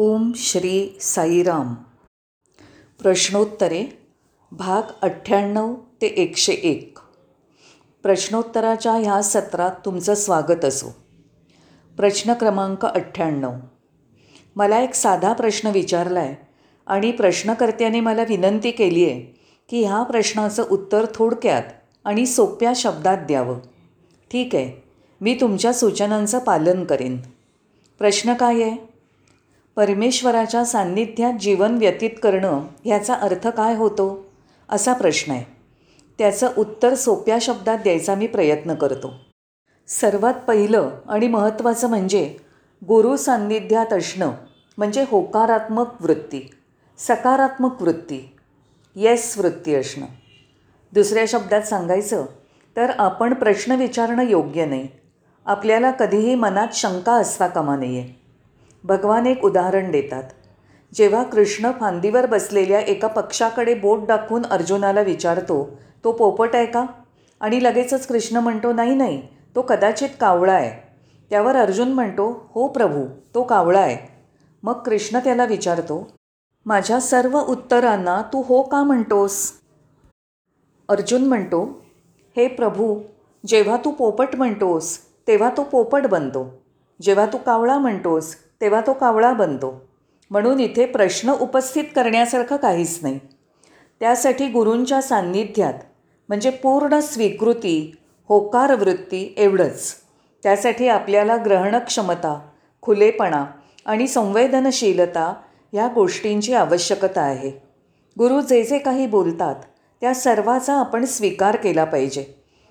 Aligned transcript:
ओम 0.00 0.32
श्री 0.36 0.98
साईराम. 1.00 1.74
प्रश्नोत्तरे 3.02 3.84
भाग 4.52 4.82
अठ्ठ्याण्णव 5.02 5.74
ते 6.02 6.06
एकशे 6.06 6.52
एक. 6.52 6.98
प्रश्नोत्तराच्या 8.02 8.92
ह्या 8.92 9.22
सत्रात 9.22 9.70
तुमचं 9.84 10.14
स्वागत 10.14 10.64
असो. 10.64 10.96
प्रश्न 11.96 12.32
क्रमांक 12.32 12.86
अठ्ठ्याण्णव. 12.86 13.52
मला 14.56 14.80
एक 14.80 14.94
साधा 14.94 15.32
प्रश्न 15.32 15.68
विचारला 15.68 16.20
आहे 16.20 16.46
आणि 16.86 17.12
प्रश्नकर्त्याने 17.12 18.00
मला 18.00 18.22
विनंती 18.22 18.70
केली 18.70 19.04
आहे 19.04 19.40
की 19.68 19.84
ह्या 19.84 20.02
प्रश्नाचं 20.02 20.64
उत्तर 20.70 21.06
थोडक्यात 21.14 21.62
आणि 22.04 22.26
सोप्या 22.26 22.72
शब्दात 22.76 23.18
द्यावं. 23.18 23.58
ठीक 24.30 24.54
आहे 24.54 24.88
मी 25.20 25.38
तुमच्या 25.40 25.72
सूचनांचं 25.72 26.38
पालन 26.38 26.84
करेन. 26.84 27.20
प्रश्न 27.98 28.34
काय 28.34 28.62
आहे? 28.62 28.87
परमेश्वराच्या 29.78 30.64
सान्निध्यात 30.64 31.32
जीवन 31.40 31.78
व्यतीत 31.78 32.10
करणं 32.22 32.66
ह्याचा 32.84 33.14
अर्थ 33.14 33.48
काय 33.48 33.74
होतो? 33.74 34.26
असा 34.68 34.92
प्रश्न 34.92 35.32
आहे. 35.32 35.56
त्याचं 36.18 36.48
उत्तर 36.58 36.94
सोप्या 36.94 37.38
शब्दात 37.40 37.78
द्यायचा 37.78 38.14
मी 38.14 38.26
प्रयत्न 38.26 38.74
करतो. 38.74 39.14
सर्वात 39.88 40.34
पहिलं 40.34 40.90
आणि 41.08 41.28
महत्त्वाचं 41.28 41.88
म्हणजे 41.88 42.36
गुरु 42.88 43.16
सान्निध्यात 43.16 43.92
असणं 43.92 44.30
म्हणजे 44.78 45.04
होकारात्मक 45.08 45.86
वृत्ती 46.00 46.50
सकारात्मक 46.98 47.82
वृत्ती 47.82 48.36
येस 48.94 49.38
वृत्ती 49.38 49.74
असणं. 49.74 50.06
दुसऱ्या 50.92 51.24
शब्दात 51.28 51.62
सांगायचं 51.62 52.26
तर 52.76 52.90
आपण 52.98 53.34
प्रश्न 53.34 53.72
विचारणं 53.72 54.28
योग्य 54.28 54.64
नाही. 54.64 54.88
आपल्याला 55.46 55.90
कधीही 55.90 56.34
मनात 56.34 56.68
शंका 56.72 57.12
असता 57.12 57.46
कामा 57.46 57.76
नये. 57.76 58.17
भगवान 58.88 59.26
एक 59.26 59.44
उदाहरण 59.44 59.90
देतात. 59.90 60.22
जेव्हा 60.92 61.22
कृष्ण 61.22 61.70
फांदीवर 61.80 62.26
बसलेल्या 62.26 62.80
एका 62.80 63.06
पक्षाकडे 63.06 63.74
बोट 63.74 64.06
दाखवून 64.06 64.44
अर्जुनाला 64.46 65.00
विचारतो 65.00 65.58
तो 66.04 66.12
पोपट 66.12 66.54
आहे 66.54 66.66
का? 66.66 66.84
आणि 67.40 67.62
लगेचच 67.64 68.06
कृष्ण 68.06 68.36
म्हणतो 68.36 68.72
नाही 68.72 68.94
नाही 68.94 69.20
तो 69.56 69.62
कदाचित 69.62 70.08
कावळा 70.20 70.52
आहे. 70.52 70.70
त्यावर 71.30 71.56
अर्जुन 71.56 71.92
म्हणतो 71.92 72.30
हो 72.54 72.66
प्रभू 72.68 73.04
तो 73.34 73.42
कावळा 73.42 73.80
आहे. 73.80 73.96
मग 74.62 74.80
कृष्ण 74.82 75.18
त्याला 75.18 75.44
विचारतो 75.44 76.06
माझ्या 76.66 77.00
सर्व 77.00 77.38
उत्तरांना 77.38 78.20
तू 78.32 78.42
हो 78.42 78.62
का 78.62 78.82
म्हणतोस? 78.82 79.52
अर्जुन 80.88 81.24
म्हणतो 81.24 81.64
हे 82.36 82.48
प्रभू 82.48 82.94
जेव्हा 83.46 83.76
तू 83.76 83.90
पोपट 83.90 84.36
म्हणतोस 84.36 84.98
तेव्हा 85.28 85.50
तो 85.56 85.62
पोपट 85.62 86.06
बनतो. 86.06 86.50
जेव्हा 87.02 87.26
तू 87.26 87.38
कावळा 87.46 87.78
म्हणतोस 87.78 88.34
तेव्हा 88.60 88.80
तो 88.80 88.92
कावळा 88.92 89.32
बनतो. 89.32 89.88
म्हणून 90.30 90.60
इथे 90.60 90.86
प्रश्न 90.86 91.32
उपस्थित 91.32 91.84
करण्यासारखं 91.96 92.56
काहीच 92.56 92.98
नाही. 93.02 93.18
त्यासाठी 94.00 94.46
गुरूंच्या 94.48 95.02
सान्निध्यात 95.02 95.74
म्हणजे 96.28 96.50
पूर्ण 96.50 97.00
स्वीकृती 97.00 97.96
होकार 98.28 98.74
वृत्ती 98.74 99.34
एवढंच. 99.36 99.94
त्यासाठी 100.42 100.88
आपल्याला 100.88 101.36
ग्रहणक्षमता 101.36 102.40
खुलेपणा 102.82 103.46
आणि 103.86 104.06
संवेदनशीलता 104.06 105.34
ह्या 105.72 105.88
गोष्टींची 105.94 106.54
आवश्यकता 106.54 107.20
आहे. 107.20 107.50
गुरु 108.18 108.40
जे 108.40 108.62
जे 108.62 108.78
काही 108.78 109.06
बोलतात 109.06 109.54
त्या 110.00 110.14
सर्वाचा 110.14 110.74
आपण 110.74 111.04
स्वीकार 111.04 111.56
केला 111.56 111.84
पाहिजे. 111.84 112.24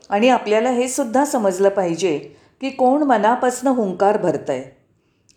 आणि 0.10 0.30
आपल्याला 0.30 0.70
हे 0.70 0.88
सुद्धा 0.88 1.26
समजलं 1.26 1.70
पाहिजे 1.70 2.18
की 2.62 2.70
कोण 2.70 3.04
मनापासनं 3.04 3.72
हुंकार 3.72 4.18
भरतं 4.18 4.54
आहे 4.54 4.77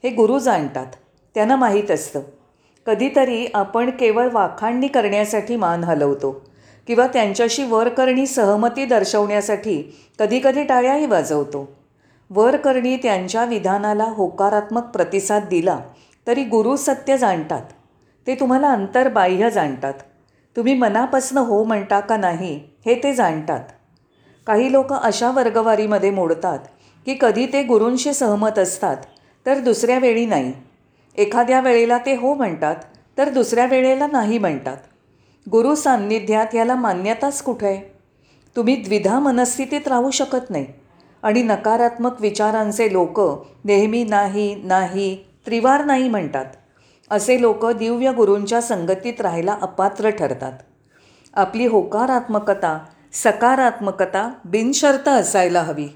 हे 0.04 0.10
गुरु 0.10 0.38
जाणतात. 0.38 0.86
त्यांना 1.34 1.56
माहीत 1.56 1.90
असतं. 1.90 2.20
कधीतरी 2.86 3.46
आपण 3.54 3.90
केवळ 3.90 4.28
वाखाणणी 4.32 4.88
करण्यासाठी 4.88 5.56
मान 5.56 5.84
हलवतो 5.84 6.30
किंवा 6.86 7.06
त्यांच्याशी 7.06 7.64
वरकरणी 7.64 8.26
सहमती 8.26 8.84
दर्शवण्यासाठी 8.84 9.82
कधीकधी 10.19 10.64
टाळ्याही 10.64 11.06
वाजवतो. 11.06 11.69
वरकरणी 12.30 12.97
त्यांच्या 12.97 13.44
विधानाला 13.44 14.04
होकारात्मक 14.04 14.84
प्रतिसाद 14.84 15.44
दिला 15.50 15.78
तरी 16.26 16.44
गुरु 16.44 16.76
सत्य 16.76 17.16
जाणतात. 17.19 17.62
ते 18.26 18.34
तुम्हाला 18.34 18.70
अंतर्बाह्य 18.72 19.50
जाणतात. 19.50 19.94
तुम्ही 20.56 20.75
मनापासनं 20.75 21.41
हो 21.41 21.64
म्हणता 21.64 22.00
का 22.00 22.16
नाही 22.16 22.60
हे 22.86 22.94
ते 22.94 23.14
जाणतात. 23.14 23.60
काही 24.46 24.72
लोक 24.72 24.92
अशा 24.92 25.30
वर्गवारीमध्ये 25.30 26.10
मोडतात 26.10 26.58
की 27.06 27.16
कधी 27.20 27.46
ते 27.46 27.62
गुरूंशी 27.62 28.12
सहमत 28.12 28.58
असतात 28.58 28.96
तर 29.46 29.58
दुसऱ्या 29.58 29.98
वेळी 29.98 30.26
नाही. 30.26 30.52
एखाद्या 31.18 31.60
वेळेला 31.60 31.98
ते 31.98 32.16
हो 32.16 32.34
म्हणतात 32.34 32.76
तर 33.18 33.28
दुसऱ्या 33.28 33.66
वेळेला 33.66 34.06
नाही 34.06 34.38
म्हणतात. 34.38 34.76
गुरु 35.50 35.74
सान्निध्यात 35.74 36.54
याला 36.54 36.74
मान्यताच 36.74 37.42
कुठे? 37.42 37.66
आहे 37.66 37.82
तुम्ही 38.56 38.76
द्विधा 38.76 39.18
मनस्थितीत 39.18 39.88
राहू 39.88 40.10
शकत 40.10 40.50
नाही. 40.50 40.66
आणि 41.22 41.42
नकारात्मक 41.42 42.20
विचारांचे 42.20 42.92
लोक 42.92 43.20
नेहमी 43.64 44.04
नाही 44.04 44.54
नाही 44.64 45.16
त्रिवार 45.46 45.84
नाही 45.84 46.08
म्हणतात. 46.08 46.44
असे 47.10 47.40
लोक 47.40 47.66
दिव्य 47.66 48.12
गुरूंच्या 48.12 48.60
संगतीत 48.60 49.20
राहायला 49.20 49.56
अपात्र 49.62 50.10
ठरतात. 50.10 50.52
आपली 51.34 51.66
होकारात्मकता 51.66 52.78
सकारात्मकता 53.12 54.32
बिनशर्त 54.44 55.08
असायला 55.08 55.62
हवी. 55.62 55.88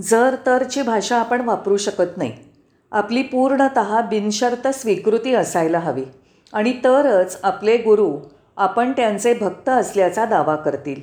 जर 0.00 0.36
तरची 0.46 0.82
भाषा 0.82 1.18
आपण 1.18 1.40
वापरू 1.40 1.76
शकत 1.76 2.16
नाही 2.16 2.47
आपली 2.92 3.22
पूर्णत 3.22 3.78
बिनशर्त 4.10 4.68
स्वीकृती 4.68 5.34
असायला 5.34 5.78
हवी. 5.78 6.04
आणि 6.52 6.72
तरच 6.72 7.40
आपले 7.42 7.76
गुरु 7.76 8.16
आपण 8.56 8.92
त्यांचे 8.92 9.34
भक्त 9.34 9.68
असल्याचा 9.68 10.24
दावा 10.24 10.56
करतील. 10.56 11.00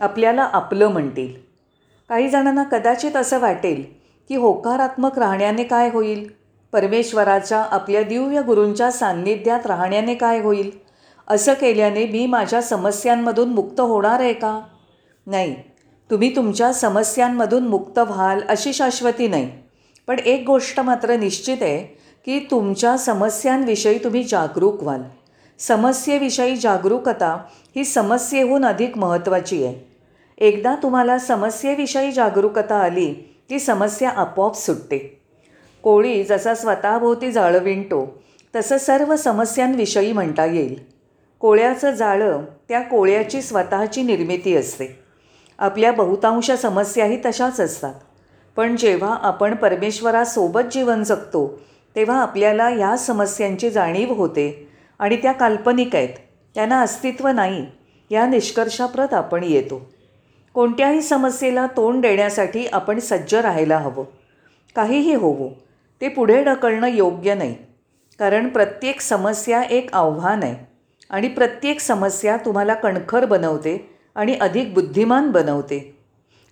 आपल्याला 0.00 0.42
आपलं 0.42 0.88
म्हणतील. 0.88 1.34
काही 2.08 2.28
जणांना 2.28 2.62
कदाचित 2.62 3.16
असं 3.16 3.38
वाटेल 3.38 3.84
की 4.28 4.36
होकारात्मक 4.36 5.18
राहण्याने 5.18 5.64
काय 5.64 5.90
होईल? 5.90 6.30
परमेश्वराच्या 6.72 7.62
आपल्या 7.70 8.02
दिव्य 8.02 8.42
गुरूंच्या 8.42 8.92
सान्निध्यात 8.92 9.66
राहण्याने 9.66 10.14
काय 10.14 10.40
होईल? 10.40 10.70
असं 11.28 11.52
केल्याने 11.52 12.06
मी 12.06 12.26
माझ्या 12.26 12.62
समस्यांमधून 12.62 13.48
मुक्त 13.48 13.80
होणार 13.80 14.20
आहे 14.20 14.32
का? 14.32 14.60
नाही. 15.26 15.54
तुम्ही 16.10 16.36
तुमच्या 16.36 16.72
समस्यांमधून 16.72 17.66
मुक्त 17.66 17.98
व्हाल 17.98 18.40
अशी 18.48 18.72
शाश्वती 18.72 19.28
नाही. 19.28 19.61
पण 20.06 20.18
एक 20.18 20.44
गोष्ट 20.46 20.80
मात्र 20.80 21.16
निश्चित 21.16 21.56
आहे 21.60 21.98
की 22.26 22.38
तुमच्या 22.50 22.96
समस्यांविषयी 22.96 23.98
तुम्ही 23.98 24.24
जागरूक 24.24 24.82
व्हाल. 24.82 25.02
समस्येविषयी 25.58 26.56
जागरूकता 26.56 27.44
ही 27.76 27.84
समस्येहून 27.84 28.64
अधिक 28.64 28.98
महत्त्वाची 28.98 29.64
आहे. 29.64 29.92
एकदा 30.38 30.76
तुम्हाला 30.82 31.18
समस्येविषयी 31.18 32.12
जागरूकता 32.12 32.76
आली 32.76 33.14
की 33.48 33.58
समस्या 33.58 34.10
आपोआप 34.10 34.54
सुटते. 34.54 35.22
कोळी 35.82 36.24
जसा 36.24 36.54
स्वतःभोवती 36.54 37.32
जाळं 37.32 37.58
विणतो 37.58 38.22
तसं 38.56 38.78
सर्व 38.78 39.16
समस्यांविषयी 39.16 40.12
म्हणता 40.12 40.44
येईल. 40.44 40.80
कोळ्याचं 41.40 41.90
जाळं 41.90 42.44
त्या 42.68 42.80
कोळ्याची 42.80 43.42
स्वतःची 43.42 44.02
निर्मिती 44.02 44.56
असते. 44.56 44.98
आपल्या 45.58 45.92
बहुतांश 45.92 46.50
समस्याही 46.50 47.18
तशाच 47.24 47.60
असतात. 47.60 47.94
पण 48.56 48.76
जेव्हा 48.76 49.16
आपण 49.22 49.54
परमेश्वरासोबत 49.54 50.60
जीवन 50.72 51.02
जगतो 51.02 51.60
तेव्हा 51.96 52.22
आपल्याला 52.22 52.68
ह्या 52.68 52.96
समस्यांची 52.96 53.70
जाणीव 53.70 54.12
होते 54.12 54.68
आणि 54.98 55.16
त्या 55.16 55.32
काल्पनिक 55.32 55.96
आहेत 55.96 56.08
त्यांना 56.54 56.80
अस्तित्व 56.80 57.28
नाही 57.28 57.66
या 58.10 58.26
निष्कर्षाप्रत 58.26 59.14
आपण 59.14 59.44
येतो. 59.44 59.90
कोणत्याही 60.54 61.02
समस्येला 61.02 61.66
तोंड 61.66 62.02
देण्यासाठी 62.02 62.66
आपण 62.66 62.98
सज्ज 62.98 63.34
राहायला 63.34 63.78
हवं. 63.78 64.04
काहीही 64.76 65.14
होवो 65.14 65.48
ते 66.00 66.08
पुढे 66.08 66.44
ढकलणं 66.44 66.86
योग्य 66.86 67.34
नाही. 67.34 67.54
कारण 68.18 68.48
प्रत्येक 68.48 69.00
समस्या 69.00 69.62
एक 69.62 69.94
आव्हान 69.94 70.42
आहे 70.42 70.66
आणि 71.10 71.28
प्रत्येक 71.28 71.80
समस्या 71.80 72.36
तुम्हाला 72.36 72.74
कणखर 72.74 73.24
बनवते 73.24 73.98
आणि 74.14 74.34
अधिक 74.34 74.74
बुद्धिमान 74.74 75.30
बनवते. 75.30 76.01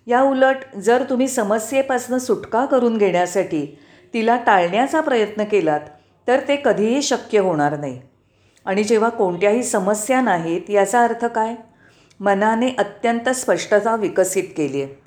या 0.07 0.21
उलट 0.21 0.75
जर 0.75 1.03
तुम्ही 1.09 1.27
समस्येपासून 1.27 2.17
सुटका 2.17 2.65
करून 2.65 2.97
घेण्यासाठी 2.97 3.79
तिला 4.13 4.37
टाळण्याचा 4.45 5.01
प्रयत्न 5.01 5.43
केलात 5.43 5.79
तर 6.27 6.39
ते 6.47 6.61
कधीही 6.65 7.01
शक्य 7.01 7.39
होणार 7.39 7.79
नाही. 7.79 8.01
आणि 8.65 8.83
जेव्हा 8.83 9.09
कोणत्याही 9.09 9.63
समस्या 9.63 10.21
नाहीत 10.21 10.69
याचा 10.69 11.03
अर्थ 11.03 11.25
काय? 11.25 11.55
मनाने 12.19 12.75
अत्यंत 12.77 13.29
स्पष्टता 13.29 13.95
विकसित 13.95 14.43
केली 14.57 14.81
आहे. 14.81 15.01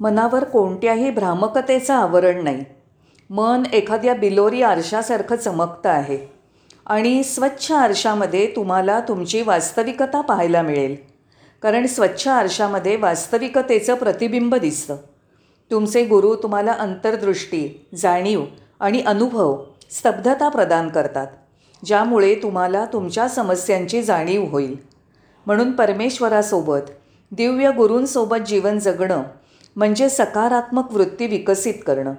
मनावर 0.00 0.44
कोणत्याही 0.44 1.10
भ्रामकतेचं 1.10 1.94
आवरण 1.94 2.44
नाही. 2.44 2.64
मन 3.30 3.62
एखाद्या 3.72 4.14
बिलोरी 4.14 4.62
आरशासारखं 4.62 5.36
चमकतं 5.36 5.88
आहे. 5.88 6.18
आणि 6.86 7.22
स्वच्छ 7.24 7.72
आरशामध्ये 7.72 8.52
तुम्हाला 8.56 9.00
तुमची 9.00 9.42
वास्तविकता 9.42 10.20
पाहायला 10.20 10.62
मिळेल. 10.62 11.15
कारण 11.62 11.86
स्वच्छ 11.86 12.28
आरशामध्ये 12.28 12.96
वास्तविकतेचं 12.96 13.94
प्रतिबिंब 13.94 14.54
दिसतं. 14.54 14.96
तुमचे 15.70 16.04
गुरु 16.04 16.34
तुम्हाला 16.36 16.72
अंतर्दृष्टी 16.72 17.86
जाणीव 17.94 18.44
आणि 18.80 19.00
अनुभव 19.00 19.62
स्तब्धता 19.90 20.48
प्रदान 20.48 20.88
करतात 20.88 21.26
ज्यामुळे 21.84 22.34
तुम्हाला 22.34 22.84
तुमच्या 22.84 23.28
समस्यांची 23.28 24.02
जाणीव 24.02 24.44
होईल. 24.44 24.76
म्हणून 25.46 25.72
परमेश्वरासोबत 25.72 26.90
दिव्य 27.32 27.70
गुरूंसोबत 27.70 28.36
जीवन 28.36 28.78
जगणं 28.78 29.22
म्हणजे 29.76 30.08
सकारात्मक 30.08 30.92
वृत्ती 30.92 31.26
विकसित 31.26 31.74
करणं. 31.86 32.12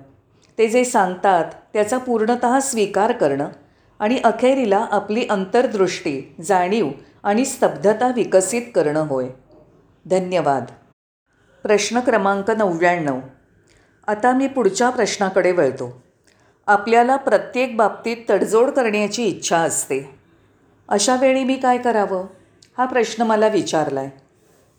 ते 0.57 0.67
जे 0.67 0.83
सांगतात 0.85 1.45
त्याचा 1.73 1.97
पूर्णत 1.97 2.45
स्वीकार 2.63 3.11
करणं 3.11 3.47
आणि 3.99 4.19
अखेरीला 4.23 4.85
आपली 4.91 5.25
अंतर्दृष्टी 5.29 6.35
जाणीव 6.47 6.89
आणि 7.27 7.45
स्तब्धता 7.45 8.07
विकसित 8.07 8.61
करणं 8.75 8.99
होय. 8.99 9.27
धन्यवाद. 10.05 10.65
प्रश्न 11.63 11.99
क्रमांक 11.99 12.51
नव्याण्णव. 12.51 13.19
आता 14.07 14.31
मी 14.31 14.47
पुढच्या 14.47 14.89
प्रश्नाकडे 14.89 15.51
वळतो. 15.51 16.03
आपल्याला 16.67 17.15
प्रत्येक 17.15 17.77
बाबतीत 17.77 18.17
तडजोड 18.29 18.69
करण्याची 18.69 19.25
इच्छा 19.25 19.57
असते. 19.57 20.19
अशा 20.87 21.15
वेळी 21.15 21.43
मी 21.43 21.55
काय 21.55 21.77
करावं? 21.77 22.25
हा 22.77 22.85
प्रश्न 22.85 23.23
मला 23.23 23.47
विचारला 23.47 23.99
आहे 23.99 24.11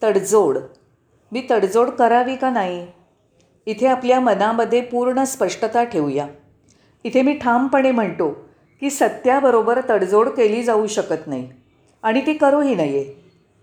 तडजोड. 0.03 0.59
मी 1.33 1.47
तडजोड 1.51 1.89
करावी 1.89 2.37
का 2.37 2.51
नाही? 2.51 2.87
इथे 3.67 3.87
आपल्या 3.87 4.21
मनामध्ये 4.21 4.81
पूर्ण 4.81 5.25
स्पष्टता 5.25 5.85
ठेवूया. 5.85 6.27
इथे 7.05 7.23
मी 7.23 7.33
ठामपणे 7.33 7.91
म्हणतो 7.91 8.49
की 8.81 8.91
सत्याबरोबर 8.91 9.81
तडजोड 9.91 10.29
केली 10.29 10.63
जाऊ 10.63 10.87
शकत 10.87 11.27
नाही. 11.27 11.53
आणि 12.03 12.21
ती 12.27 12.33
करूही 12.33 12.75
नये. 12.75 13.05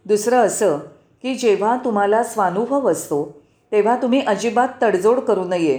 दुसरं 0.05 0.37
असं 0.37 0.77
की 1.21 1.35
जेव्हा 1.35 1.77
तुम्हाला 1.85 2.23
स्वानुभव 2.23 2.91
असतो 2.91 3.41
तेव्हा 3.71 3.95
तुम्ही 4.01 4.21
अजिबात 4.21 4.67
तडजोड 4.81 5.19
करू 5.19 5.43
नये 5.43 5.77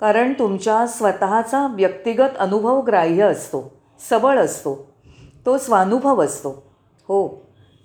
कारण 0.00 0.32
तुमच्या 0.32 0.86
स्वतःचा 0.86 1.66
व्यक्तिगत 1.66 2.36
अनुभव 2.38 2.80
ग्राह्य 2.80 3.24
असतो 3.24 3.72
सबळ 4.10 4.38
असतो 4.38 4.74
तो 5.46 5.58
स्वानुभव 5.58 6.24
असतो. 6.24 6.50
हो 7.08 7.28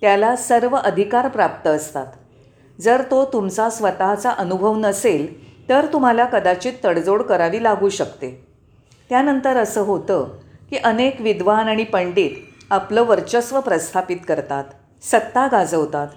त्याला 0.01 0.35
सर्व 0.35 0.75
अधिकार 0.75 1.27
प्राप्त 1.27 1.67
असतात. 1.67 2.07
जर 2.81 3.01
तो 3.11 3.25
तुमचा 3.25 3.69
स्वतःचा 3.69 4.29
अनुभव 4.29 4.75
नसेल 4.75 5.23
तर 5.69 5.85
तुम्हाला 5.93 6.25
कदाचित 6.25 6.73
तडजोड 6.85 7.21
करावी 7.21 7.63
लागू 7.63 7.89
शकते. 7.89 8.47
त्यानंतर 9.09 9.57
असं 9.57 9.81
होतं 9.81 10.27
की 10.69 10.77
अनेक 10.77 11.21
विद्वान 11.21 11.67
आणि 11.67 11.83
पंडित 11.83 12.31
आपलं 12.71 13.03
वर्चस्व 13.03 13.59
प्रस्थापित 13.59 14.17
करतात. 14.27 14.63
सत्ता 15.01 15.47
गाजवतात. 15.47 16.07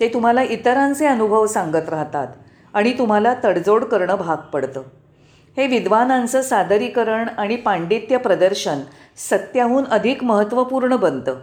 ते 0.00 0.08
तुम्हाला 0.08 0.42
इतरांचे 0.42 1.06
अनुभव 1.06 1.46
सांगत 1.46 1.88
राहतात 1.88 2.26
आणि 2.74 2.98
तुम्हाला 2.98 3.34
तडजोड 3.44 3.84
करणं 3.84 4.14
भाग 4.14 4.36
पडतं. 4.36 4.82
हे 5.56 5.66
विद्वानांचं 5.66 6.42
सादरीकरण 6.42 7.28
आणि 7.28 7.56
पांडित्य 7.56 8.16
प्रदर्शन 8.16 8.80
सत्याहून 9.16 9.84
अधिक 9.84 10.24
महत्त्वपूर्ण 10.24 10.96
बनतं. 10.96 11.34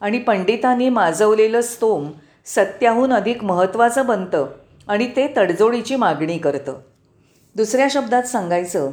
आणि 0.00 0.18
पंडितांनी 0.18 0.88
माजवलेलं 0.88 1.60
स्तोम 1.60 2.10
सत्याहून 2.46 3.12
अधिक 3.12 3.44
महत्त्वाचं 3.44 4.06
बनतं 4.06 4.46
आणि 4.88 5.06
ते 5.16 5.32
तडजोडीची 5.36 5.96
मागणी 5.96 6.38
करतं. 6.38 6.74
दुसऱ्या 7.56 7.86
शब्दात 7.90 8.22
सांगायचं 8.22 8.90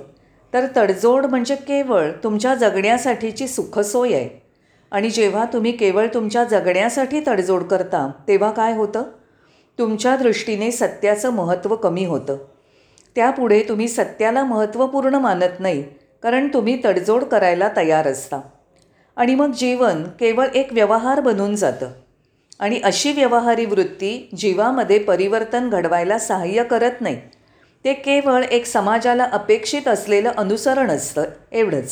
तर 0.54 0.66
तडजोड 0.78 1.26
म्हणजे 1.26 1.56
केवळ 1.56 2.12
तुमच्या 2.24 2.56
जगण्यासाठीची 2.56 3.48
सुखसोय 3.48 4.14
आहे. 4.14 4.39
आणि 4.92 5.10
जेव्हा 5.10 5.46
तुम्ही 5.46 5.72
केवळ 5.72 6.08
तुमच्या 6.14 6.44
जगण्यासाठी 6.44 7.22
तडजोड 7.28 7.64
करता 7.64 8.12
तेव्हा 8.28 8.52
काय 8.52 8.74
होतं? 8.74 9.04
तुमच्या 9.80 10.18
दृष्टीने 10.18 10.72
सत्याचं 10.72 11.30
महत्त्व 11.30 11.76
कमी 11.76 12.06
होतं. 12.06 12.38
त्यापुढे 13.16 13.64
तुम्ही 13.70 13.88
सत्याला 13.88 14.44
महत्त्वपूर्ण 14.44 15.16
मानत 15.16 15.60
नाही 15.60 15.84
कारण 16.24 16.48
तुम्ही 16.54 16.80
तडजोड 16.86 17.24
करायला 17.24 17.70
तयार 17.78 18.08
असता. 18.08 18.40
आणि 19.16 19.36
मग 19.36 19.52
जीवन 19.52 20.04
केवळ 20.04 20.48
एक 20.56 20.68
व्यवहार 20.72 21.20
बनून 21.20 21.56
जातं. 21.56 21.88
आणि 22.60 22.82
अशी 22.84 23.12
व्यवहारी 23.12 23.66
वृत्ती 23.66 24.30
जीवामध्ये 24.38 25.00
परिवर्तन 25.00 25.70
घडवायला 25.70 26.18
सहाय्य 26.18 26.64
करत 26.64 27.02
नाही. 27.02 27.22
ते 27.86 27.94
केवळ 27.94 28.44
एक 28.44 28.66
समाजाला 28.66 29.24
अपेक्षित 29.24 29.88
असलेलं 29.88 30.32
अनुसरण 30.38 30.92
असतं 30.92 31.24
एवढंच. 31.52 31.92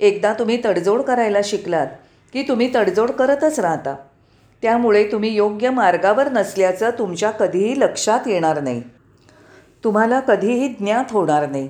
एकदा 0.00 0.32
तुम्ही 0.32 0.58
तडजोड 0.64 1.00
करायला 1.00 1.38
शिकलात 1.44 1.86
की 2.32 2.42
तुम्ही 2.42 2.74
तडजोड 2.74 3.10
करतच 3.10 3.60
राहता. 3.60 3.96
त्यामुळे 4.62 5.12
तुम्ही 5.12 5.34
योग्य 5.34 5.70
मार्गावर 5.70 6.32
नसल्याचं 6.32 6.90
तुमच्या 6.90 7.30
कधीही 7.30 7.80
लक्षात 7.80 8.20
येणार 8.26 8.60
नाही. 8.60 8.82
तुम्हाला 9.84 10.20
कधीही 10.20 10.68
ज्ञात 10.68 11.04
होणार 11.10 11.48
नाही. 11.48 11.68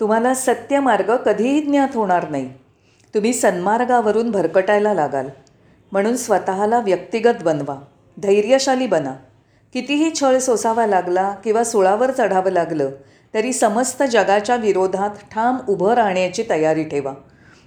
तुम्हाला 0.00 0.34
सत्य 0.34 0.80
मार्ग 0.80 1.16
कधीही 1.16 1.60
ज्ञात 1.60 1.88
होणार 1.94 2.28
नाही. 2.28 2.50
तुम्ही 3.14 3.32
सन्मार्गावरून 3.32 4.30
भरकटायला 4.30 4.94
लागाल. 4.94 5.28
म्हणून 5.92 6.16
स्वतःला 6.16 6.80
व्यक्तिगत 6.80 7.42
बनवा. 7.44 7.76
धैर्यशाली 8.16 8.86
बना. 8.86 9.12
कितीही 9.72 10.10
छळ 10.14 10.38
सोसावा 10.38 10.86
लागला 10.86 11.34
किंवा 11.44 11.64
सुळावर 11.64 12.10
चढावं 12.10 12.50
लागलं 12.50 12.90
तरी 13.34 13.52
समस्त 13.52 14.02
जगाच्या 14.02 14.56
विरोधात 14.56 15.10
ठाम 15.10 15.56
उभं 15.68 15.94
राहण्याची 15.94 16.44
तयारी 16.50 16.84
ठेवा. 16.84 17.12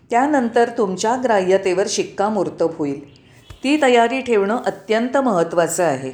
त्यानंतर 0.09 0.69
तुमच्या 0.77 1.15
ग्राह्यतेवर 1.23 1.85
शिक्कामोर्तब 1.89 2.69
होईल. 2.77 3.19
ती 3.63 3.81
तयारी 3.81 4.21
ठेवणं 4.21 4.63
अत्यंत 4.65 5.17
महत्त्वाचं 5.17 5.83
आहे. 5.83 6.11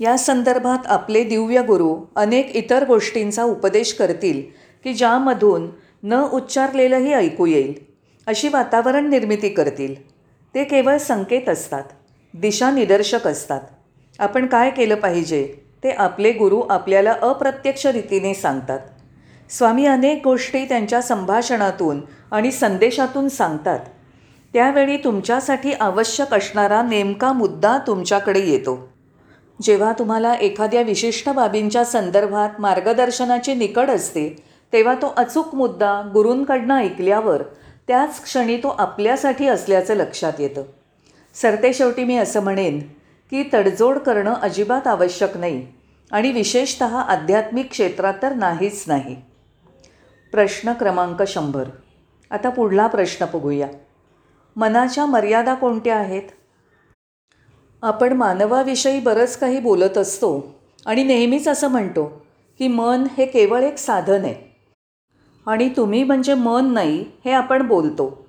या 0.00 0.16
संदर्भात 0.18 0.86
आपले 0.86 1.24
दिव्य 1.24 1.62
गुरु 1.62 1.96
अनेक 2.16 2.56
इतर 2.56 2.84
गोष्टींचा 2.86 3.44
उपदेश 3.44 3.92
करतील 3.92 4.42
की 4.84 4.94
ज्यामधून 4.94 5.68
न 6.02 6.28
उच्चारलेलंही 6.32 7.12
ऐकू 7.12 7.46
येईल 7.46 7.74
अशी 8.26 8.48
वातावरण 8.48 9.08
निर्मिती 9.08 9.48
करतील. 9.48 9.94
ते 10.54 10.64
केवळ 10.64 10.96
संकेत 10.96 11.48
असतात 11.48 11.84
दिशा 12.34 12.70
निदर्शक 12.70 13.26
असतात. 13.26 13.60
आपण 14.18 14.46
काय 14.46 14.70
केलं 14.70 14.94
पाहिजे 14.94 15.54
ते 15.84 15.90
आपले 15.90 16.32
गुरु 16.32 16.60
आपल्याला 16.60 17.14
अप्रत्यक्ष 17.22 17.86
रीतीने 17.86 18.34
सांगतात. 18.34 18.78
स्वामी 19.52 19.86
अनेक 19.86 20.20
गोष्टी 20.24 20.64
त्यांच्या 20.64 21.00
संभाषणातून 21.02 22.00
आणि 22.30 22.50
संदेशातून 22.50 23.28
सांगतात. 23.28 23.78
त्यावेळी 24.52 24.96
तुमच्यासाठी 24.96 25.72
आवश्यक 25.72 26.34
असणारा 26.34 26.82
नेमका 26.82 27.32
मुद्दा 27.32 27.78
तुमच्याकडे 27.86 28.40
येतो. 28.40 28.88
जेव्हा 29.62 29.92
तुम्हाला 29.92 30.34
एखाद्या 30.34 30.82
विशिष्ट 30.82 31.28
बाबींच्या 31.28 31.84
संदर्भात 31.84 32.60
मार्गदर्शनाची 32.60 33.54
निकड 33.54 33.90
असते 33.90 34.28
तेव्हा 34.72 34.94
तो 34.94 35.12
अचूक 35.16 35.54
मुद्दा 35.54 36.10
गुरूंकडनं 36.14 36.74
ऐकल्यावर 36.74 37.42
त्याच 37.88 38.22
क्षणी 38.22 38.56
तो 38.56 38.68
आपल्यासाठी 38.68 39.48
असल्याचं 39.48 39.94
लक्षात 39.94 40.32
येतं. 40.38 40.62
सरतेशेवटी 41.34 42.04
मी 42.04 42.16
असं 42.16 42.42
म्हणेन 42.42 42.78
की 43.30 43.44
तडजोड 43.54 43.98
करणं 43.98 44.34
अजिबात 44.34 44.86
आवश्यक 44.86 45.36
नाही 45.36 45.66
आणि 46.10 46.32
विशेषत 46.32 46.82
आध्यात्मिक 46.82 47.70
क्षेत्रात 47.70 48.14
तर 48.22 48.32
नाहीच 48.32 48.84
नाही. 48.86 49.16
प्रश्न 50.32 50.72
क्रमांक 50.72 51.22
शंभर. 51.22 51.64
आता 52.30 52.48
पुढला 52.48 52.86
प्रश्न 52.86 53.26
बघूया. 53.34 53.68
मनाच्या 54.56 55.06
मर्यादा 55.06 55.54
कोणत्या 55.54 55.96
आहेत? 55.96 56.22
आपण 57.82 58.12
मानवाविषयी 58.12 59.00
बरंच 59.00 59.38
काही 59.38 59.60
बोलत 59.60 59.98
असतो 59.98 60.54
आणि 60.86 61.04
नेहमीच 61.04 61.48
असं 61.48 61.68
म्हणतो 61.68 62.26
की 62.58 62.68
मन 62.68 63.04
हे 63.18 63.26
केवळ 63.26 63.62
एक 63.62 63.78
साधन 63.78 64.24
आहे. 64.24 64.56
आणि 65.46 65.68
तुम्ही 65.68 66.04
म्हणजे 66.04 66.34
मन 66.34 66.72
नाही 66.72 67.04
हे 67.24 67.32
आपण 67.32 67.62
बोलतो. 67.62 68.26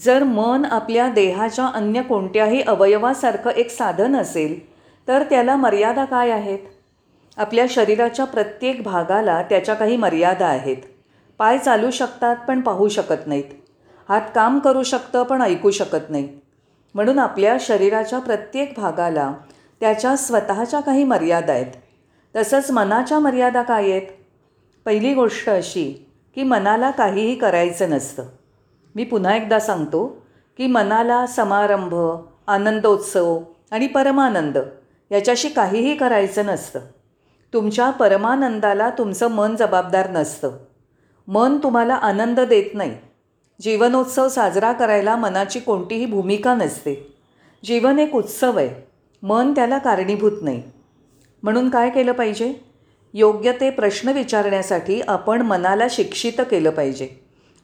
जर 0.00 0.24
मन 0.24 0.64
आपल्या 0.64 1.08
देहाच्या 1.08 1.66
अन्य 1.66 2.02
कोणत्याही 2.02 2.62
अवयवासारखं 2.62 3.50
एक 3.50 3.70
साधन 3.70 4.16
असेल 4.16 4.72
तर 5.08 5.22
त्याला 5.22 5.56
मर्यादा 5.56 6.04
काय 6.04 6.30
आहेत? 6.30 6.58
आपल्या 7.36 7.66
शरीराच्या 7.68 8.24
प्रत्येक 8.24 8.82
भागाला 8.82 9.42
त्याच्या 9.42 9.74
काही 9.74 9.96
मर्यादा 9.96 10.46
आहेत. 10.46 10.76
पाय 11.40 11.58
चालू 11.58 11.90
शकतात 11.90 12.36
पण 12.48 12.60
पाहू 12.60 12.88
शकत 12.88 13.26
नाहीत. 13.26 13.44
हात 14.08 14.20
काम 14.34 14.58
करू 14.58 14.82
शकतं 14.82 15.22
पण 15.22 15.42
ऐकू 15.42 15.70
शकत 15.70 16.10
नाही 16.10 16.28
म्हणून 16.94 17.18
आपल्या 17.18 17.56
शरीराच्या 17.60 18.18
प्रत्येक 18.18 18.74
भागाला 18.76 19.32
त्याच्या 19.80 20.16
स्वतःच्या 20.16 20.80
काही 20.80 21.04
मर्यादा 21.04 21.52
आहेत. 21.52 21.72
तसंच 22.36 22.70
मनाच्या 22.70 23.18
मर्यादा 23.18 23.62
काय 23.62 23.90
आहेत? 23.90 24.06
पहिली 24.84 25.14
गोष्ट 25.14 25.50
अशी 25.50 26.06
की 26.34 26.42
मनाला 26.42 26.90
काहीही 26.90 27.34
करायचं 27.34 27.90
नसतं. 27.90 28.22
मी 28.94 29.04
पुन्हा 29.04 29.36
एकदा 29.36 29.58
सांगतो 29.58 30.06
की 30.56 30.66
मनाला 30.66 31.26
समारंभ 31.26 31.94
आनंदोत्सव 32.46 33.40
आणि 33.70 33.86
परमानंद 33.86 34.58
याच्याशी 35.10 35.48
काहीही 35.48 35.96
करायचं 35.96 36.46
नसतं. 36.46 36.80
तुमच्या 37.52 37.90
परमानंदाला 37.90 38.90
तुमचं 38.90 39.28
मन 39.28 39.56
जबाबदार 39.56 40.10
नसतं. 40.10 40.50
मन 41.28 41.56
तुम्हाला 41.56 41.94
आनंद 41.94 42.40
देत 42.40 42.74
नाही. 42.74 42.96
जीवनोत्सव 43.60 44.28
साजरा 44.28 44.72
करायला 44.72 45.16
मनाची 45.16 45.60
कोणतीही 45.60 46.06
भूमिका 46.06 46.54
नसते. 46.54 47.14
जीवन 47.64 47.98
एक 47.98 48.14
उत्सव 48.14 48.58
आहे. 48.58 48.90
मन 49.22 49.52
त्याला 49.52 49.78
कारणीभूत 49.78 50.32
नाही. 50.42 50.62
म्हणून 51.42 51.70
काय 51.70 51.90
केलं 51.90 52.12
पाहिजे? 52.12 52.54
योग्य 53.14 53.52
ते 53.52 53.70
प्रश्न 53.70 54.08
विचारण्यासाठी 54.08 55.00
आपण 55.00 55.42
मनाला 55.42 55.86
शिक्षित 55.90 56.32
केलं 56.38 56.70
पाहिजे. 56.70 57.08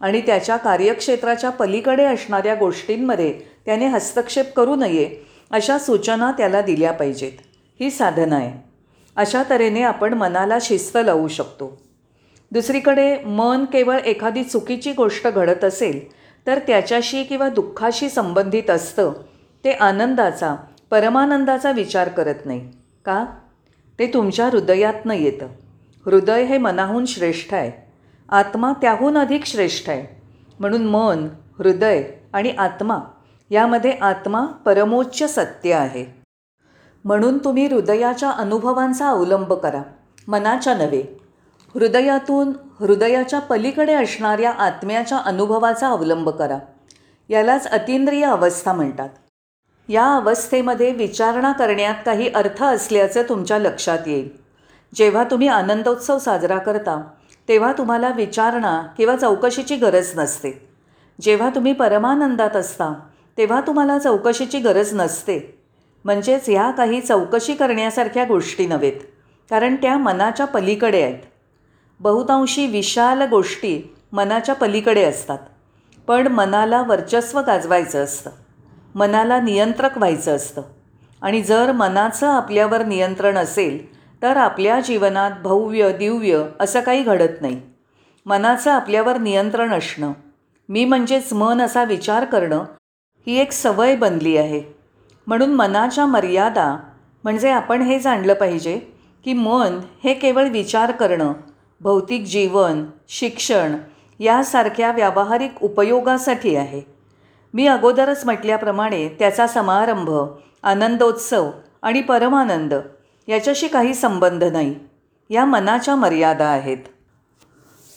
आणि 0.00 0.20
त्याच्या 0.20 0.56
कार्यक्षेत्राच्या 0.56 1.50
पलीकडे 1.50 2.04
असणाऱ्या 2.04 2.54
गोष्टींमध्ये 2.54 3.40
त्याने 3.66 3.86
हस्तक्षेप 3.86 4.56
करू 4.56 4.76
नये 4.76 5.26
अशा 5.50 5.78
सूचना 5.78 6.32
त्याला 6.32 6.60
दिल्या 6.60 6.92
पाहिजेत. 6.92 7.32
ही 7.80 7.90
साधना 7.90 8.36
आहे. 8.36 8.68
अशा 9.16 9.42
तऱ्हेने 9.50 9.82
आपण 9.82 10.14
मनाला 10.14 10.58
शिस्त 10.60 10.98
लावू 11.04 11.28
शकतो. 11.28 11.85
दुसरीकडे 12.52 13.24
मन 13.24 13.64
केवळ 13.64 13.98
एखादी 13.98 14.44
चुकीची 14.44 14.92
गोष्ट 14.92 15.28
घडत 15.28 15.64
असेल 15.64 16.12
तर 16.46 16.58
त्याच्याशी 16.58 17.24
किंवा 17.24 17.48
दुःखाशी 17.48 18.08
संबंधित 18.08 18.70
असतं 18.70 19.12
ते 19.64 19.72
आनंदाचा 19.72 20.56
परमानंदाचा 20.90 21.70
विचार 21.70 22.08
करत 22.08 22.34
नाही. 22.44 22.70
का? 23.04 23.24
ते 23.98 24.06
तुमच्या 24.06 24.46
हृदयातनं 24.46 25.14
येतं. 25.14 25.46
हृदय 26.06 26.44
हे 26.44 26.58
मनाहून 26.58 27.06
श्रेष्ठ 27.06 27.54
आहे. 27.54 27.92
आत्मा 28.28 28.72
त्याहून 28.72 29.18
अधिक 29.18 29.44
श्रेष्ठ 29.44 29.90
आहे. 29.90 30.22
म्हणून 30.60 30.84
मन 30.84 31.28
हृदय 31.58 32.02
आणि 32.32 32.50
आत्मा 32.50 32.98
यामध्ये 33.50 33.90
आत्मा 33.90 34.46
परमोच्च 34.46 35.34
सत्य 35.34 35.74
आहे. 35.74 36.22
म्हणून 37.04 37.38
तुम्ही 37.38 37.66
हृदयाच्या 37.66 38.30
अनुभवांचा 38.30 39.08
अवलंब 39.08 39.52
करा. 39.52 39.82
मनाच्या 40.28 40.74
नव्हे 40.74 41.25
हृदयातून 41.76 42.52
हृदयाच्या 42.80 43.38
पलीकडे 43.38 43.94
असणाऱ्या 43.94 44.50
आत्म्याच्या 44.50 45.18
अनुभवाचा 45.18 45.88
अवलंब 45.88 46.28
करा. 46.28 46.58
यालाच 47.28 47.66
अतिंद्रिय 47.66 48.24
अवस्था 48.24 48.72
म्हणतात. 48.72 49.08
या 49.88 50.04
अवस्थेमध्ये 50.04 50.92
विचारणा 50.92 51.52
करण्यात 51.52 51.94
काही 52.06 52.28
अर्थ 52.28 52.64
असल्याचं 52.64 53.22
तुमच्या 53.28 53.58
लक्षात 53.58 53.98
येईल. 54.06 54.28
जेव्हा 54.94 55.24
तुम्ही 55.24 55.48
आनंदोत्सव 55.48 56.18
साजरा 56.18 56.58
करता 56.58 57.02
तेव्हा 57.48 57.72
तुम्हाला 57.72 58.08
विचारणा 58.08 58.82
किंवा 58.96 59.16
चौकशीची 59.16 59.76
गरज 59.76 60.18
नसते. 60.18 60.68
जेव्हा 61.20 61.50
तुम्ही 61.54 61.72
परमानंदात 61.72 62.56
असता 62.56 62.94
तेव्हा 63.38 63.60
तुम्हाला 63.60 63.98
चौकशीची 63.98 64.58
गरज 64.58 64.94
नसते. 64.94 65.62
म्हणजेच 66.04 66.44
ह्या 66.46 66.70
काही 66.70 67.00
चौकशी 67.00 67.54
करण्यासारख्या 67.54 68.24
गोष्टी 68.24 68.66
नव्हेत 68.66 69.00
कारण 69.50 69.76
त्या 69.76 69.98
मनाच्या 69.98 70.46
पलीकडे 70.46 71.02
आहेत. 71.02 71.18
बहुतांशी 72.00 72.66
विशाल 72.66 73.22
गोष्टी 73.22 73.94
मनाच्या 74.12 74.54
पलीकडे 74.54 75.04
असतात. 75.04 75.38
पण 76.06 76.26
मनाला 76.26 76.82
वर्चस्व 76.82 77.40
गाजवायचं 77.40 78.04
असतं. 78.04 78.30
मनाला 78.94 79.40
नियंत्रक 79.40 79.98
व्हायचं 79.98 80.36
असतं. 80.36 80.62
आणि 81.22 81.42
जर 81.42 81.72
मनाचं 81.72 82.26
आपल्यावर 82.26 82.84
नियंत्रण 82.84 83.36
असेल 83.36 83.96
तर 84.22 84.36
आपल्या 84.36 84.80
जीवनात 84.80 85.30
भव्य 85.42 85.92
दिव्य 85.92 86.44
असं 86.60 86.80
काही 86.80 87.02
घडत 87.02 87.40
नाही. 87.40 87.60
मनाचं 88.26 88.70
आपल्यावर 88.70 89.18
नियंत्रण 89.18 89.72
असणं 89.72 90.12
मी 90.68 90.84
म्हणजेच 90.84 91.32
मन 91.32 91.60
असा 91.60 91.84
विचार 91.84 92.24
करणं 92.24 92.64
ही 93.26 93.38
एक 93.38 93.52
सवय 93.52 93.96
बनली 93.96 94.36
आहे. 94.36 94.62
म्हणून 95.26 95.54
मनाच्या 95.54 96.06
मर्यादा 96.06 96.76
म्हणजे 97.24 97.50
आपण 97.50 97.82
हे 97.82 97.98
जाणलं 97.98 98.34
पाहिजे 98.34 98.78
की 99.24 99.32
मन 99.32 99.78
हे 100.04 100.14
केवळ 100.14 100.48
विचार 100.48 100.90
करणं 100.90 101.32
भौतिक 101.80 102.24
जीवन 102.24 102.84
शिक्षण 103.08 103.76
यासारख्या 104.20 104.92
व्यावहारिक 104.92 105.62
उपयोगासाठी 105.62 106.56
आहे. 106.56 106.82
मी 107.54 107.66
अगोदरच 107.66 108.24
म्हटल्याप्रमाणे 108.24 109.08
त्याचा 109.08 109.46
समारंभ 109.46 110.10
आनंदोत्सव 110.62 111.50
आणि 111.82 112.00
परमानंद 112.00 112.74
याच्याशी 113.28 113.68
काही 113.68 113.94
संबंध 113.94 114.44
नाही. 114.44 114.74
या 115.30 115.44
मनाच्या 115.44 115.96
मर्यादा 115.96 116.46
आहेत. 116.46 116.78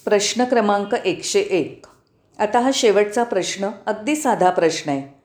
प्रश्न 0.06 0.44
क्रमांक 0.44 0.94
एकशे 0.94 1.40
एक. 1.40 1.86
आता 2.40 2.60
हा 2.60 2.72
शेवटचा 2.74 3.24
प्रश्न 3.24 3.70
अगदी 3.86 4.16
साधा 4.16 4.50
प्रश्न 4.50 4.92
आहे. 4.92 5.22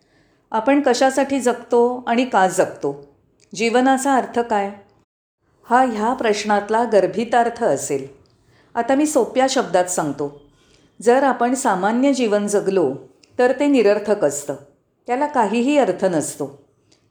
आपण 0.51 0.81
कशासाठी 0.87 1.41
जगतो 1.41 2.05
आणि 2.07 2.25
का 2.25 2.49
जगतो? 2.49 3.15
जीवनाचा 3.55 4.15
अर्थ 4.15 4.39
काय? 4.39 4.71
हा 5.71 5.83
ह्या 5.83 6.13
प्रश्नातला 6.13 6.85
गर्भितार्थ 6.85 7.65
असेल. 7.65 8.24
आता 8.75 8.95
मी 8.95 9.07
सोप्या 9.07 9.47
शब्दात 9.51 9.85
सांगतो. 9.85 10.43
जर 11.03 11.23
आपण 11.23 11.55
सामान्य 11.55 12.13
जीवन 12.13 12.47
जगलो 12.47 12.95
तर 13.39 13.53
ते 13.61 13.67
निरर्थक 13.67 14.25
असतं. 14.25 14.55
त्याला 15.07 15.27
काहीही 15.27 15.79
अर्थ 15.79 16.05
नसतो. 16.05 16.63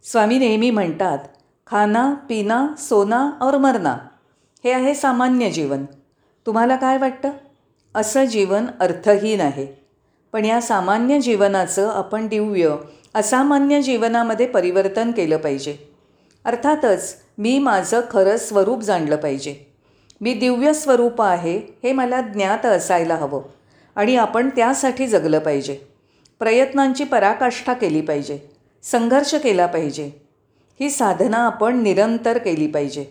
स्वामी 0.03 0.39
नेहमी 0.39 0.71
म्हणतात 0.71 1.19
खाना 1.67 2.13
पिना 2.13 2.67
सोना 2.77 3.31
और 3.41 3.57
मरना. 3.57 3.97
हे 4.63 4.71
आहे 4.71 4.93
सामान्य 4.93 5.49
जीवन. 5.49 5.85
तुम्हाला 6.45 6.75
काय 6.75 6.97
वाटतं? 6.97 7.29
असं 7.95 8.25
जीवन 8.25 8.65
अर्थहीन 8.79 9.41
आहे. 9.41 9.85
पण 10.33 10.45
या 10.45 10.61
सामान्य 10.61 11.19
जीवनाचं 11.19 11.89
आपण 11.89 12.27
दिव्य 12.27 12.75
असामान्य 13.15 13.81
जीवनामध्ये 13.81 14.47
परिवर्तन 14.47 15.11
केलं 15.11 15.37
पाहिजे. 15.37 15.77
अर्थातच 16.45 17.15
मी 17.37 17.59
माझं 17.59 18.01
खरं 18.11 18.37
स्वरूप 18.37 18.81
जाणलं 18.81 19.15
पाहिजे. 19.15 19.72
मी 20.23 20.33
दिव्य 20.33 20.73
स्वरूप 20.73 21.21
आहे 21.21 21.61
हे 21.83 21.91
मला 21.93 22.21
ज्ञात 22.21 22.65
असायला 22.65 23.15
हवं 23.15 23.41
आणि 23.95 24.15
आपण 24.15 24.49
त्यासाठी 24.49 25.07
जगलं 25.07 25.39
पाहिजे. 25.39 25.77
प्रयत्नांची 26.39 27.03
पराकाष्ठा 27.03 27.73
केली 27.73 28.01
पाहिजे 28.01 28.39
संघर्ष 28.83 29.35
केला 29.35 29.65
पाहिजे. 29.65 30.11
ही 30.79 30.89
साधना 30.89 31.37
आपण 31.37 31.81
निरंतर 31.83 32.37
केली 32.37 32.67
पाहिजे. 32.67 33.05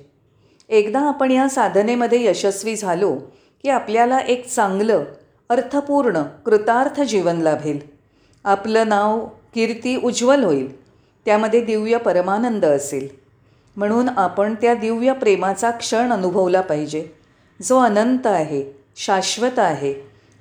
एकदा 0.68 1.00
आपण 1.00 1.30
या 1.30 1.48
साधनेमध्ये 1.48 2.24
यशस्वी 2.24 2.76
झालो 2.76 3.16
की 3.62 3.68
आपल्याला 3.68 4.18
एक 4.18 4.48
चांगलं 4.48 5.04
अर्थपूर्ण 5.48 6.22
कृतार्थ 6.22 7.00
जीवन 7.00 7.36
लाभेल. 7.36 7.78
आपलं 8.44 8.88
नाव 8.88 9.26
कीर्ती 9.54 9.96
उज्ज्वल 9.96 10.44
होईल. 10.44 10.84
त्यामध्ये 11.24 11.60
दिव्य 11.60 11.96
परमानंद 11.96 12.64
असेल. 12.64 13.21
म्हणून 13.76 14.08
आपण 14.08 14.54
त्या 14.54 14.74
दिव्य 14.74 15.12
प्रेमाचा 15.12 15.70
क्षण 15.70 16.12
अनुभवला 16.12 16.60
पाहिजे. 16.60 17.06
जो 17.62 17.78
अनंत 17.78 18.26
आहे 18.26 18.64
शाश्वत 18.96 19.58
आहे 19.58 19.94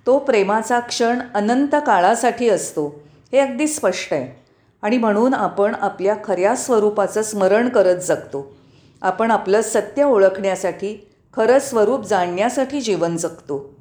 तो 0.08 0.18
प्रेमाचा 0.20 0.80
क्षण 0.80 1.20
अनंत 1.34 1.76
काळासाठी 1.86 2.50
असतो 2.50 3.02
हे 3.32 3.40
अगदी 3.40 3.68
स्पष्ट 3.68 4.14
आहे. 4.14 4.42
आणि 4.82 4.98
म्हणून 4.98 5.34
आपण 5.34 5.76
आपल्या 5.76 6.16
खऱ्या 6.24 6.56
स्वरूपाचं 6.56 7.22
स्मरण 7.22 7.70
करत 7.70 8.00
जगतो. 8.02 8.56
आपण 9.02 9.32
आपलं 9.32 9.62
सत्य 9.62 10.04
ओळखण्यासाठी 10.04 11.08
खरं 11.34 11.60
स्वरूप 11.60 12.06
जाणण्यासाठी 12.06 12.82
जीवन 12.82 13.18
जगतो. 13.18 13.74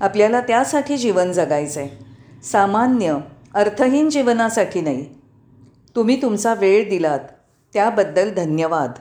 आपल्याला 0.00 0.40
त्यासाठी 0.40 0.96
जीवन 0.96 1.32
जगायचं 1.32 1.80
आहे 1.80 2.42
सामान्य 2.42 3.16
अर्थहीन 3.54 4.10
जीवनासाठी 4.10 4.80
नाही. 4.80 5.06
तुम्ही 5.96 6.22
तुमचा 6.22 6.54
वेळ 6.54 6.88
दिलात 6.88 7.18
त्याबद्दल 7.74 8.34
धन्यवाद. 8.34 8.98